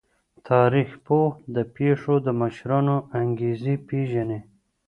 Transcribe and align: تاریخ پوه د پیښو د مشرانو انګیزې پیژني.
تاریخ 0.49 0.89
پوه 1.05 1.29
د 1.55 1.57
پیښو 1.75 2.13
د 2.25 2.27
مشرانو 2.41 2.95
انګیزې 3.21 3.75
پیژني. 3.87 4.39